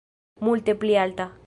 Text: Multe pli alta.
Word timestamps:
Multe 0.47 0.75
pli 0.83 0.97
alta. 1.05 1.33